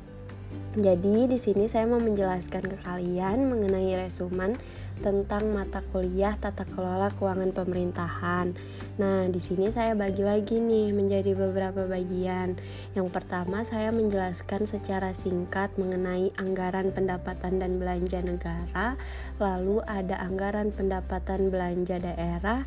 Jadi 0.73 1.29
di 1.29 1.37
sini 1.37 1.69
saya 1.69 1.85
mau 1.85 2.01
menjelaskan 2.01 2.65
ke 2.65 2.77
kalian 2.81 3.45
mengenai 3.45 4.09
resumen 4.09 4.57
tentang 5.03 5.51
mata 5.51 5.83
kuliah 5.91 6.35
tata 6.39 6.63
kelola 6.63 7.11
keuangan 7.15 7.51
pemerintahan. 7.51 8.55
Nah, 8.95 9.27
di 9.27 9.39
sini 9.43 9.67
saya 9.71 9.91
bagi 9.91 10.23
lagi 10.23 10.61
nih 10.61 10.95
menjadi 10.95 11.35
beberapa 11.35 11.83
bagian. 11.83 12.55
Yang 12.95 13.07
pertama, 13.11 13.67
saya 13.67 13.91
menjelaskan 13.91 14.63
secara 14.69 15.11
singkat 15.11 15.75
mengenai 15.75 16.31
anggaran 16.39 16.95
pendapatan 16.95 17.59
dan 17.59 17.75
belanja 17.75 18.23
negara, 18.23 18.95
lalu 19.41 19.83
ada 19.83 20.15
anggaran 20.23 20.71
pendapatan 20.71 21.51
belanja 21.51 21.99
daerah, 21.99 22.63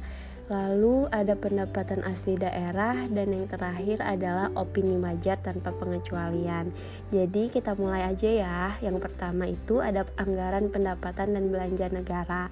Lalu 0.49 1.13
ada 1.13 1.37
pendapatan 1.37 2.01
asli 2.09 2.41
daerah 2.41 3.05
dan 3.13 3.37
yang 3.37 3.45
terakhir 3.53 4.01
adalah 4.01 4.49
opini 4.57 4.97
wajar 4.97 5.37
tanpa 5.45 5.77
pengecualian. 5.77 6.73
Jadi 7.13 7.53
kita 7.53 7.77
mulai 7.77 8.09
aja 8.09 8.29
ya. 8.33 8.59
Yang 8.81 9.05
pertama 9.05 9.45
itu 9.45 9.85
ada 9.85 10.09
anggaran 10.17 10.73
pendapatan 10.73 11.37
dan 11.37 11.53
belanja 11.53 11.93
negara. 11.93 12.49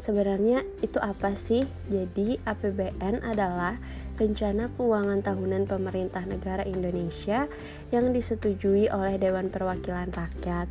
Sebenarnya 0.00 0.64
itu 0.80 0.96
apa 0.96 1.36
sih? 1.36 1.68
Jadi 1.92 2.40
APBN 2.40 3.20
adalah 3.20 3.76
Rencana 4.14 4.70
Keuangan 4.78 5.26
Tahunan 5.26 5.66
Pemerintah 5.66 6.22
Negara 6.22 6.62
Indonesia 6.62 7.50
yang 7.90 8.14
disetujui 8.14 8.86
oleh 8.86 9.18
Dewan 9.18 9.50
Perwakilan 9.50 10.14
Rakyat. 10.14 10.70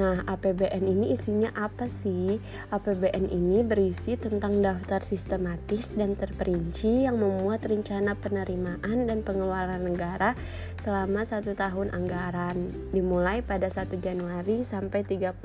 Nah, 0.00 0.24
APBN 0.24 0.88
ini 0.88 1.12
isinya 1.12 1.52
apa 1.52 1.84
sih? 1.84 2.40
APBN 2.72 3.28
ini 3.28 3.60
berisi 3.60 4.16
tentang 4.16 4.64
daftar 4.64 5.04
sistematis 5.04 5.92
dan 5.92 6.16
terperinci 6.16 7.04
yang 7.04 7.20
memuat 7.20 7.68
rencana 7.68 8.16
penerimaan 8.16 9.04
dan 9.04 9.20
pengeluaran 9.20 9.84
negara 9.84 10.32
selama 10.80 11.28
satu 11.28 11.52
tahun 11.52 11.92
anggaran, 11.92 12.72
dimulai 12.96 13.44
pada 13.44 13.68
1 13.68 14.00
Januari 14.00 14.64
sampai 14.64 15.04
31 15.04 15.36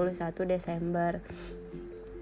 Desember. 0.47 1.19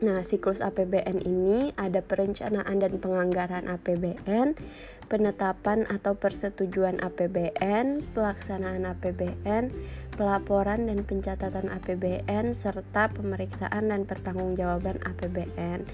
Nah, 0.02 0.26
siklus 0.26 0.66
APBN 0.66 1.22
ini 1.22 1.78
ada 1.78 2.02
perencanaan 2.02 2.82
dan 2.82 2.98
penganggaran 2.98 3.70
APBN, 3.70 4.58
penetapan 5.06 5.86
atau 5.86 6.18
persetujuan 6.18 6.98
APBN, 7.06 8.10
pelaksanaan 8.10 8.90
APBN, 8.98 9.70
pelaporan 10.18 10.90
dan 10.90 11.06
pencatatan 11.06 11.70
APBN, 11.70 12.58
serta 12.58 13.14
pemeriksaan 13.14 13.94
dan 13.94 14.10
pertanggungjawaban 14.10 14.98
APBN. 15.06 15.86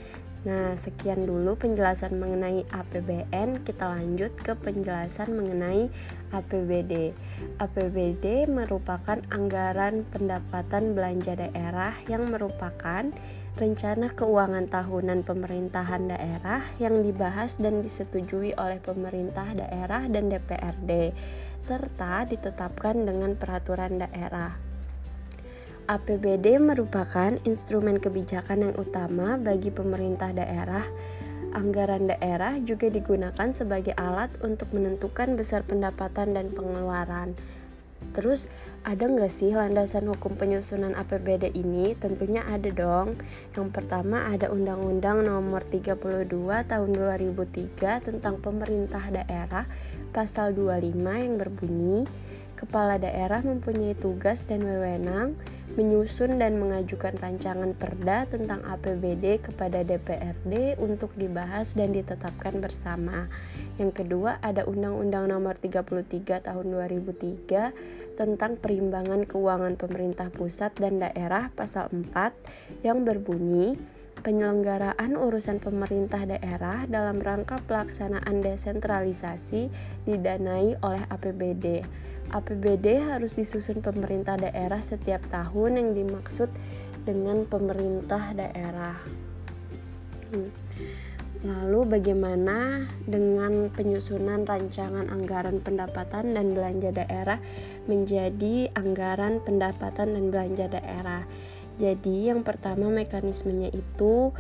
Nah, 0.48 0.80
sekian 0.80 1.28
dulu 1.28 1.60
penjelasan 1.60 2.16
mengenai 2.16 2.64
APBN. 2.72 3.68
Kita 3.68 3.92
lanjut 3.92 4.32
ke 4.40 4.56
penjelasan 4.56 5.36
mengenai 5.36 5.92
APBD. 6.32 7.12
APBD 7.60 8.48
merupakan 8.48 9.20
anggaran 9.36 10.08
pendapatan 10.08 10.96
belanja 10.96 11.36
daerah 11.36 12.00
yang 12.08 12.32
merupakan 12.32 13.12
rencana 13.58 14.14
keuangan 14.14 14.70
tahunan 14.70 15.26
pemerintahan 15.26 16.14
daerah 16.14 16.62
yang 16.78 17.02
dibahas 17.02 17.58
dan 17.58 17.82
disetujui 17.82 18.54
oleh 18.54 18.78
pemerintah 18.78 19.50
daerah 19.58 20.06
dan 20.06 20.30
DPRD 20.30 21.10
serta 21.58 22.30
ditetapkan 22.30 23.02
dengan 23.02 23.34
peraturan 23.34 23.98
daerah. 23.98 24.54
APBD 25.90 26.62
merupakan 26.62 27.34
instrumen 27.50 27.98
kebijakan 27.98 28.70
yang 28.70 28.76
utama 28.78 29.42
bagi 29.42 29.74
pemerintah 29.74 30.30
daerah. 30.38 30.86
Anggaran 31.58 32.14
daerah 32.14 32.62
juga 32.62 32.94
digunakan 32.94 33.50
sebagai 33.58 33.98
alat 33.98 34.30
untuk 34.46 34.70
menentukan 34.70 35.34
besar 35.34 35.66
pendapatan 35.66 36.38
dan 36.38 36.54
pengeluaran 36.54 37.34
Terus 38.18 38.50
ada 38.82 39.06
nggak 39.06 39.30
sih 39.30 39.54
landasan 39.54 40.10
hukum 40.10 40.34
penyusunan 40.34 40.98
APBD 40.98 41.54
ini? 41.54 41.94
Tentunya 41.94 42.42
ada 42.50 42.74
dong. 42.74 43.14
Yang 43.54 43.70
pertama 43.78 44.26
ada 44.34 44.50
Undang-Undang 44.50 45.30
Nomor 45.30 45.62
32 45.70 46.26
Tahun 46.66 46.90
2003 46.90 48.02
tentang 48.02 48.42
Pemerintah 48.42 49.06
Daerah 49.14 49.70
Pasal 50.10 50.58
25 50.58 50.98
yang 50.98 51.38
berbunyi 51.38 52.10
Kepala 52.58 52.98
daerah 52.98 53.46
mempunyai 53.46 53.94
tugas 53.94 54.50
dan 54.50 54.66
wewenang 54.66 55.38
menyusun 55.78 56.42
dan 56.42 56.58
mengajukan 56.58 57.14
rancangan 57.22 57.78
perda 57.78 58.26
tentang 58.26 58.66
APBD 58.66 59.38
kepada 59.46 59.86
DPRD 59.86 60.82
untuk 60.82 61.14
dibahas 61.14 61.78
dan 61.78 61.94
ditetapkan 61.94 62.58
bersama. 62.58 63.30
Yang 63.78 64.02
kedua 64.02 64.42
ada 64.42 64.66
Undang-Undang 64.66 65.30
Nomor 65.30 65.62
33 65.62 66.50
Tahun 66.50 66.66
2003 66.66 68.07
tentang 68.18 68.58
perimbangan 68.58 69.30
keuangan 69.30 69.78
pemerintah 69.78 70.34
pusat 70.34 70.74
dan 70.76 70.98
daerah 70.98 71.54
pasal 71.54 71.94
4 71.94 72.82
yang 72.82 73.06
berbunyi 73.06 73.78
penyelenggaraan 74.26 75.14
urusan 75.14 75.62
pemerintah 75.62 76.26
daerah 76.26 76.90
dalam 76.90 77.22
rangka 77.22 77.62
pelaksanaan 77.70 78.42
desentralisasi 78.42 79.70
didanai 80.10 80.82
oleh 80.82 81.04
APBD. 81.14 81.86
APBD 82.34 83.00
harus 83.00 83.38
disusun 83.38 83.80
pemerintah 83.80 84.36
daerah 84.36 84.82
setiap 84.82 85.22
tahun 85.32 85.80
yang 85.80 85.90
dimaksud 85.96 86.50
dengan 87.08 87.48
pemerintah 87.48 88.36
daerah. 88.36 89.00
Hmm. 90.34 90.67
Lalu 91.48 91.88
bagaimana 91.88 92.92
dengan 93.08 93.72
penyusunan 93.72 94.44
rancangan 94.44 95.08
anggaran 95.08 95.64
pendapatan 95.64 96.36
dan 96.36 96.52
belanja 96.52 96.92
daerah 96.92 97.40
menjadi 97.88 98.68
anggaran 98.76 99.40
pendapatan 99.40 100.12
dan 100.12 100.28
belanja 100.28 100.68
daerah? 100.68 101.24
Jadi 101.80 102.28
yang 102.28 102.44
pertama 102.44 102.92
mekanismenya 102.92 103.72
itu 103.72 104.36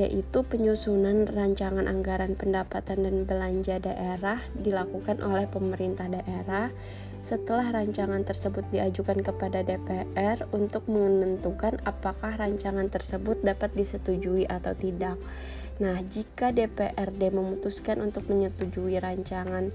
yaitu 0.00 0.44
penyusunan 0.48 1.28
rancangan 1.28 1.84
anggaran 1.84 2.32
pendapatan 2.40 3.04
dan 3.04 3.16
belanja 3.28 3.76
daerah 3.76 4.40
dilakukan 4.56 5.20
oleh 5.20 5.44
pemerintah 5.48 6.08
daerah 6.08 6.72
setelah 7.20 7.68
rancangan 7.74 8.22
tersebut 8.22 8.64
diajukan 8.70 9.18
kepada 9.18 9.60
DPR 9.60 10.46
untuk 10.56 10.86
menentukan 10.88 11.82
apakah 11.82 12.38
rancangan 12.38 12.86
tersebut 12.86 13.44
dapat 13.44 13.74
disetujui 13.74 14.46
atau 14.46 14.72
tidak. 14.78 15.18
Nah, 15.76 16.00
jika 16.08 16.56
DPRD 16.56 17.28
memutuskan 17.36 18.00
untuk 18.00 18.32
menyetujui 18.32 18.96
rancangan 18.96 19.68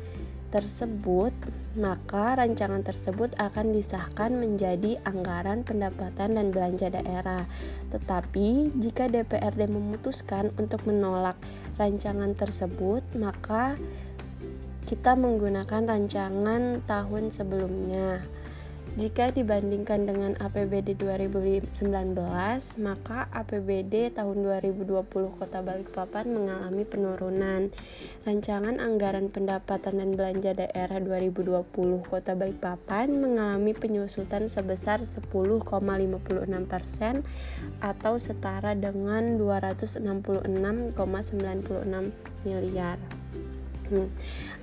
tersebut, 0.50 1.32
maka 1.78 2.36
rancangan 2.36 2.84
tersebut 2.84 3.32
akan 3.40 3.72
disahkan 3.72 4.36
menjadi 4.36 5.00
anggaran 5.08 5.64
pendapatan 5.64 6.36
dan 6.36 6.50
belanja 6.50 6.90
daerah. 6.90 7.46
Tetapi, 7.94 8.76
jika 8.82 9.08
DPRD 9.08 9.70
memutuskan 9.70 10.50
untuk 10.58 10.84
menolak 10.90 11.40
rancangan 11.78 12.34
tersebut, 12.34 13.06
maka 13.16 13.78
kita 14.90 15.16
menggunakan 15.16 15.88
rancangan 15.88 16.84
tahun 16.84 17.32
sebelumnya. 17.32 18.26
Jika 18.92 19.32
dibandingkan 19.32 20.04
dengan 20.04 20.36
APBD 20.36 21.00
2019, 21.00 21.80
maka 22.84 23.32
APBD 23.32 24.12
tahun 24.12 24.44
2020 24.44 25.40
Kota 25.40 25.64
Balikpapan 25.64 26.28
mengalami 26.28 26.84
penurunan. 26.84 27.72
Rancangan 28.28 28.84
anggaran 28.84 29.32
pendapatan 29.32 29.96
dan 29.96 30.20
belanja 30.20 30.60
daerah 30.60 31.00
2020 31.00 32.04
Kota 32.04 32.36
Balikpapan 32.36 33.16
mengalami 33.16 33.72
penyusutan 33.72 34.52
sebesar 34.52 35.08
10,56% 35.08 37.24
atau 37.80 38.14
setara 38.20 38.76
dengan 38.76 39.40
266,96 39.40 40.52
miliar. 42.44 43.00
Hmm. 43.92 44.08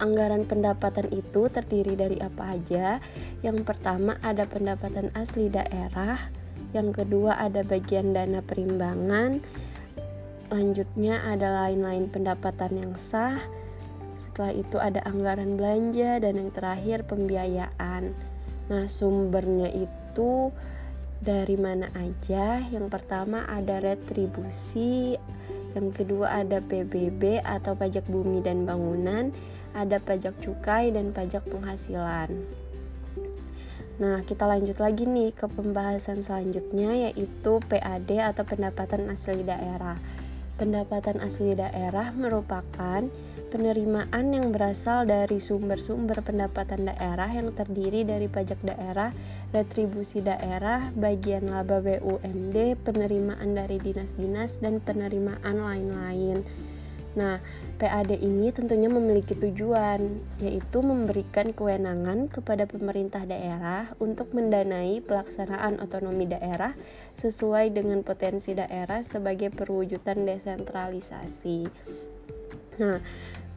Anggaran 0.00 0.48
pendapatan 0.48 1.12
itu 1.12 1.52
terdiri 1.52 2.00
dari 2.00 2.16
apa 2.16 2.56
aja? 2.56 2.96
Yang 3.44 3.68
pertama 3.68 4.16
ada 4.24 4.48
pendapatan 4.48 5.12
asli 5.12 5.52
daerah, 5.52 6.32
yang 6.72 6.96
kedua 6.96 7.36
ada 7.36 7.60
bagian 7.60 8.16
dana 8.16 8.40
perimbangan, 8.40 9.44
lanjutnya 10.48 11.20
ada 11.28 11.64
lain-lain 11.64 12.08
pendapatan 12.08 12.80
yang 12.80 12.92
sah, 12.96 13.36
setelah 14.16 14.52
itu 14.56 14.80
ada 14.80 15.04
anggaran 15.04 15.60
belanja, 15.60 16.24
dan 16.24 16.40
yang 16.40 16.48
terakhir 16.56 17.04
pembiayaan. 17.04 18.16
Nah, 18.72 18.84
sumbernya 18.88 19.68
itu 19.68 20.48
dari 21.20 21.56
mana 21.60 21.92
aja? 21.92 22.64
Yang 22.64 22.86
pertama 22.88 23.44
ada 23.44 23.76
retribusi, 23.76 25.20
yang 25.76 25.92
kedua 25.92 26.44
ada 26.44 26.64
PBB 26.64 27.44
atau 27.44 27.76
pajak 27.76 28.08
bumi 28.08 28.40
dan 28.40 28.64
bangunan, 28.64 29.34
ada 29.76 30.00
pajak 30.00 30.36
cukai 30.40 30.88
dan 30.94 31.12
pajak 31.12 31.44
penghasilan. 31.48 32.32
Nah, 33.98 34.22
kita 34.22 34.46
lanjut 34.46 34.78
lagi 34.78 35.10
nih 35.10 35.34
ke 35.34 35.50
pembahasan 35.50 36.22
selanjutnya 36.22 37.10
yaitu 37.10 37.58
PAD 37.66 38.10
atau 38.30 38.46
pendapatan 38.46 39.10
asli 39.10 39.42
daerah. 39.42 39.98
Pendapatan 40.54 41.18
asli 41.18 41.58
daerah 41.58 42.14
merupakan 42.14 43.02
penerimaan 43.48 44.30
yang 44.30 44.52
berasal 44.52 45.08
dari 45.08 45.40
sumber-sumber 45.40 46.20
pendapatan 46.20 46.92
daerah 46.92 47.32
yang 47.32 47.50
terdiri 47.56 48.04
dari 48.04 48.28
pajak 48.28 48.60
daerah, 48.60 49.10
retribusi 49.50 50.20
daerah, 50.20 50.92
bagian 50.92 51.48
laba 51.48 51.80
BUMD, 51.80 52.76
penerimaan 52.84 53.56
dari 53.56 53.80
dinas-dinas, 53.80 54.60
dan 54.60 54.84
penerimaan 54.84 55.56
lain-lain. 55.56 56.44
Nah, 57.16 57.42
PAD 57.82 58.14
ini 58.20 58.54
tentunya 58.54 58.86
memiliki 58.86 59.34
tujuan, 59.34 60.06
yaitu 60.38 60.78
memberikan 60.78 61.50
kewenangan 61.50 62.30
kepada 62.30 62.68
pemerintah 62.68 63.26
daerah 63.26 63.90
untuk 63.98 64.30
mendanai 64.36 65.02
pelaksanaan 65.02 65.82
otonomi 65.82 66.30
daerah 66.30 66.78
sesuai 67.18 67.74
dengan 67.74 68.06
potensi 68.06 68.54
daerah 68.54 69.02
sebagai 69.02 69.50
perwujudan 69.50 70.26
desentralisasi. 70.30 71.66
Nah, 72.78 73.02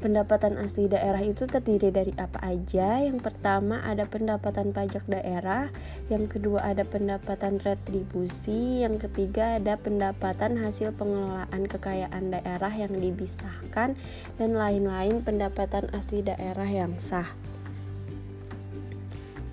Pendapatan 0.01 0.57
asli 0.57 0.89
daerah 0.89 1.21
itu 1.21 1.45
terdiri 1.45 1.93
dari 1.93 2.09
apa 2.17 2.41
aja? 2.41 3.05
Yang 3.05 3.21
pertama 3.21 3.85
ada 3.85 4.09
pendapatan 4.09 4.73
pajak 4.73 5.05
daerah, 5.05 5.69
yang 6.09 6.25
kedua 6.25 6.73
ada 6.73 6.81
pendapatan 6.81 7.61
retribusi, 7.61 8.81
yang 8.81 8.97
ketiga 8.97 9.61
ada 9.61 9.77
pendapatan 9.77 10.57
hasil 10.57 10.97
pengelolaan 10.97 11.69
kekayaan 11.69 12.33
daerah 12.33 12.73
yang 12.73 12.97
dibisahkan 12.97 13.93
dan 14.41 14.49
lain-lain 14.57 15.21
pendapatan 15.21 15.85
asli 15.93 16.25
daerah 16.25 16.65
yang 16.65 16.97
sah. 16.97 17.50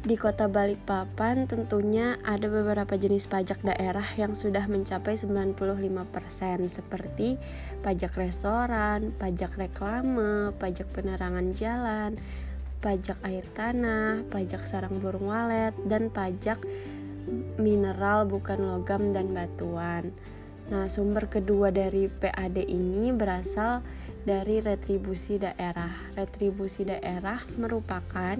Di 0.09 0.17
kota 0.17 0.49
Balikpapan 0.49 1.45
tentunya 1.45 2.17
ada 2.25 2.49
beberapa 2.49 2.97
jenis 2.97 3.29
pajak 3.29 3.61
daerah 3.61 4.09
yang 4.17 4.33
sudah 4.33 4.65
mencapai 4.65 5.21
95% 5.21 5.53
seperti 6.65 7.37
pajak 7.85 8.17
restoran, 8.17 9.13
pajak 9.21 9.61
reklame, 9.61 10.57
pajak 10.57 10.89
penerangan 10.97 11.53
jalan, 11.53 12.17
pajak 12.81 13.21
air 13.21 13.45
tanah, 13.53 14.25
pajak 14.33 14.65
sarang 14.65 14.97
burung 14.97 15.29
walet, 15.29 15.77
dan 15.85 16.09
pajak 16.09 16.57
mineral 17.61 18.25
bukan 18.25 18.65
logam 18.65 19.13
dan 19.13 19.37
batuan. 19.37 20.09
Nah, 20.73 20.89
sumber 20.89 21.29
kedua 21.29 21.69
dari 21.69 22.09
PAD 22.09 22.65
ini 22.65 23.13
berasal 23.13 23.85
dari 23.85 23.98
retribusi 24.29 25.41
daerah. 25.41 25.93
Retribusi 26.13 26.85
daerah 26.85 27.41
merupakan 27.57 28.37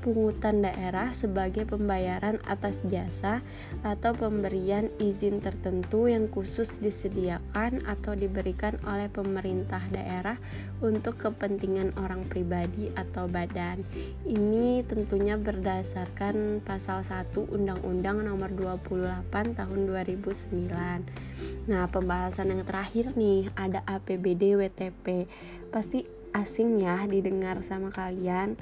pungutan 0.00 0.64
daerah 0.64 1.12
sebagai 1.12 1.68
pembayaran 1.68 2.40
atas 2.48 2.80
jasa 2.88 3.44
atau 3.84 4.16
pemberian 4.16 4.88
izin 4.96 5.44
tertentu 5.44 6.08
yang 6.08 6.26
khusus 6.32 6.80
disediakan 6.80 7.84
atau 7.84 8.16
diberikan 8.16 8.80
oleh 8.88 9.12
pemerintah 9.12 9.84
daerah 9.92 10.40
untuk 10.80 11.20
kepentingan 11.20 11.92
orang 12.00 12.24
pribadi 12.26 12.88
atau 12.96 13.28
badan. 13.28 13.84
Ini 14.24 14.88
tentunya 14.88 15.36
berdasarkan 15.36 16.64
pasal 16.64 17.04
1 17.04 17.36
Undang-Undang 17.36 18.24
Nomor 18.24 18.50
28 18.56 19.52
Tahun 19.52 19.80
2009. 19.84 21.68
Nah, 21.68 21.84
pembahasan 21.92 22.56
yang 22.56 22.64
terakhir 22.64 23.12
nih 23.14 23.52
ada 23.52 23.84
APBD 23.84 24.56
WTP. 24.56 25.28
Pasti 25.70 26.04
asing 26.30 26.82
ya 26.82 27.06
didengar 27.10 27.58
sama 27.66 27.90
kalian 27.90 28.54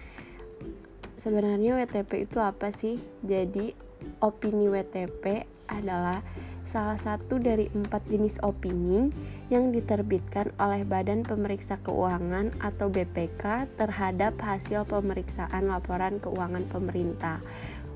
sebenarnya 1.18 1.74
WTP 1.82 2.30
itu 2.30 2.38
apa 2.38 2.70
sih? 2.70 2.96
Jadi 3.26 3.74
opini 4.22 4.70
WTP 4.70 5.44
adalah 5.68 6.24
salah 6.64 6.96
satu 6.96 7.40
dari 7.40 7.68
empat 7.72 8.08
jenis 8.08 8.40
opini 8.44 9.08
yang 9.52 9.72
diterbitkan 9.72 10.52
oleh 10.60 10.84
Badan 10.84 11.24
Pemeriksa 11.24 11.80
Keuangan 11.80 12.56
atau 12.60 12.88
BPK 12.88 13.68
terhadap 13.76 14.36
hasil 14.40 14.84
pemeriksaan 14.88 15.68
laporan 15.68 16.20
keuangan 16.20 16.64
pemerintah. 16.68 17.40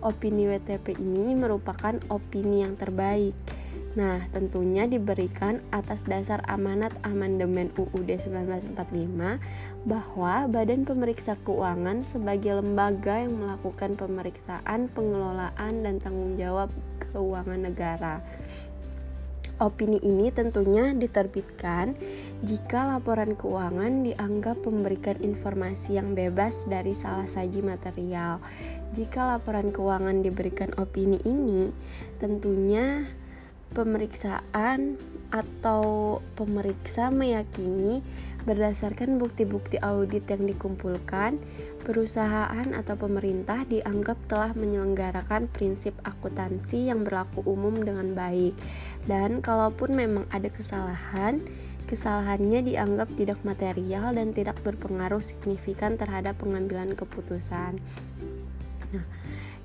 Opini 0.03 0.51
WTP 0.51 0.99
ini 0.99 1.37
merupakan 1.37 1.95
opini 2.11 2.67
yang 2.67 2.75
terbaik 2.75 3.37
Nah, 3.93 4.25
tentunya 4.33 4.89
diberikan 4.89 5.61
atas 5.69 6.09
dasar 6.09 6.41
amanat 6.49 6.97
amandemen 7.05 7.69
UUD 7.77 8.09
1945 8.09 9.37
bahwa 9.85 10.49
Badan 10.49 10.89
Pemeriksa 10.89 11.37
Keuangan 11.44 12.00
sebagai 12.09 12.65
lembaga 12.65 13.21
yang 13.21 13.37
melakukan 13.37 14.00
pemeriksaan, 14.00 14.89
pengelolaan, 14.97 15.85
dan 15.85 16.00
tanggung 16.00 16.41
jawab 16.41 16.73
keuangan 17.12 17.69
negara. 17.69 18.25
Opini 19.61 20.00
ini 20.00 20.33
tentunya 20.33 20.91
diterbitkan 20.97 21.95
jika 22.43 22.97
laporan 22.97 23.37
keuangan 23.37 24.09
dianggap 24.09 24.59
memberikan 24.65 25.21
informasi 25.21 26.00
yang 26.00 26.17
bebas 26.17 26.65
dari 26.65 26.97
salah 26.97 27.29
saji 27.29 27.61
material. 27.61 28.41
Jika 28.97 29.37
laporan 29.37 29.71
keuangan 29.71 30.25
diberikan 30.25 30.73
opini 30.81 31.21
ini, 31.23 31.71
tentunya 32.19 33.06
pemeriksaan 33.73 35.01
atau 35.33 36.21
pemeriksa 36.37 37.09
meyakini 37.09 38.05
berdasarkan 38.43 39.23
bukti-bukti 39.23 39.79
audit 39.81 40.27
yang 40.27 40.45
dikumpulkan, 40.45 41.39
perusahaan 41.87 42.69
atau 42.75 42.95
pemerintah 42.99 43.63
dianggap 43.71 44.19
telah 44.27 44.51
menyelenggarakan 44.59 45.47
prinsip 45.51 45.95
akuntansi 46.03 46.91
yang 46.91 47.07
berlaku 47.07 47.47
umum 47.47 47.75
dengan 47.81 48.13
baik. 48.13 48.55
Dan 49.07 49.41
kalaupun 49.41 49.95
memang 49.95 50.25
ada 50.35 50.51
kesalahan, 50.51 51.43
kesalahannya 51.87 52.67
dianggap 52.67 53.15
tidak 53.15 53.39
material 53.47 54.15
dan 54.15 54.35
tidak 54.35 54.59
berpengaruh 54.67 55.23
signifikan 55.23 55.95
terhadap 55.95 56.39
pengambilan 56.43 56.99
keputusan. 56.99 57.79
Nah, 58.93 59.07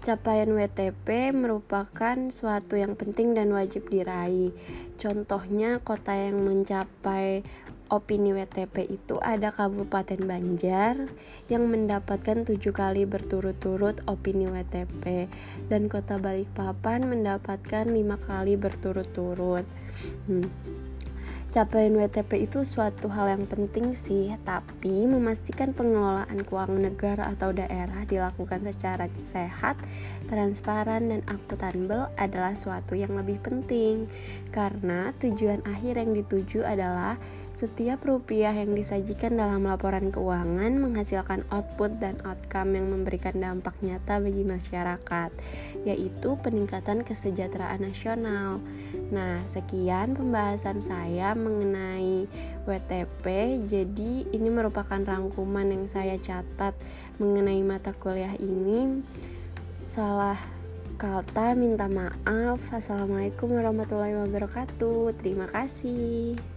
Capaian 0.08 0.56
WTP 0.56 1.36
merupakan 1.36 2.16
suatu 2.32 2.80
yang 2.80 2.96
penting 2.96 3.36
dan 3.36 3.52
wajib 3.52 3.92
diraih. 3.92 4.56
Contohnya 4.96 5.84
kota 5.84 6.16
yang 6.16 6.48
mencapai 6.48 7.44
opini 7.92 8.32
WTP 8.32 8.88
itu 8.88 9.20
ada 9.20 9.52
Kabupaten 9.52 10.24
Banjar 10.24 11.12
yang 11.52 11.68
mendapatkan 11.68 12.48
tujuh 12.48 12.72
kali 12.72 13.04
berturut-turut 13.04 14.00
opini 14.08 14.48
WTP 14.48 15.28
dan 15.68 15.92
kota 15.92 16.16
Balikpapan 16.16 17.04
mendapatkan 17.04 17.92
lima 17.92 18.16
kali 18.16 18.56
berturut-turut. 18.56 19.68
Hmm. 20.32 20.48
Capaian 21.48 21.96
WTP 21.96 22.44
itu 22.44 22.68
suatu 22.68 23.08
hal 23.08 23.32
yang 23.32 23.48
penting 23.48 23.96
sih, 23.96 24.36
tapi 24.44 25.08
memastikan 25.08 25.72
pengelolaan 25.72 26.44
keuangan 26.44 26.92
negara 26.92 27.32
atau 27.32 27.56
daerah 27.56 28.04
dilakukan 28.04 28.68
secara 28.68 29.08
sehat, 29.16 29.80
transparan, 30.28 31.08
dan 31.08 31.24
akuntabel 31.24 32.12
adalah 32.20 32.52
suatu 32.52 33.00
yang 33.00 33.16
lebih 33.16 33.40
penting. 33.40 34.12
Karena 34.52 35.16
tujuan 35.24 35.64
akhir 35.64 35.96
yang 35.96 36.12
dituju 36.20 36.68
adalah 36.68 37.16
setiap 37.58 38.06
rupiah 38.06 38.54
yang 38.54 38.78
disajikan 38.78 39.34
dalam 39.34 39.66
laporan 39.66 40.14
keuangan 40.14 40.78
menghasilkan 40.78 41.42
output 41.50 41.90
dan 41.98 42.14
outcome 42.22 42.78
yang 42.78 42.94
memberikan 42.94 43.34
dampak 43.34 43.74
nyata 43.82 44.22
bagi 44.22 44.46
masyarakat, 44.46 45.32
yaitu 45.82 46.30
peningkatan 46.46 47.02
kesejahteraan 47.02 47.82
nasional. 47.82 48.62
Nah, 49.08 49.40
sekian 49.48 50.20
pembahasan 50.20 50.84
saya 50.84 51.32
mengenai 51.32 52.28
WTP. 52.68 53.26
Jadi, 53.64 54.28
ini 54.36 54.50
merupakan 54.52 55.00
rangkuman 55.00 55.72
yang 55.72 55.88
saya 55.88 56.20
catat 56.20 56.76
mengenai 57.16 57.64
mata 57.64 57.96
kuliah 57.96 58.36
ini. 58.36 59.00
Salah 59.88 60.36
kata 61.00 61.56
minta 61.56 61.88
maaf. 61.88 62.60
Assalamualaikum 62.74 63.56
warahmatullahi 63.56 64.28
wabarakatuh. 64.28 65.16
Terima 65.24 65.48
kasih. 65.56 66.57